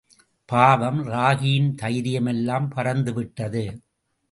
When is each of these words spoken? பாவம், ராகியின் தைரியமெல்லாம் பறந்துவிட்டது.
பாவம், 0.45 1.01
ராகியின் 1.07 1.69
தைரியமெல்லாம் 1.75 2.67
பறந்துவிட்டது. 2.75 3.65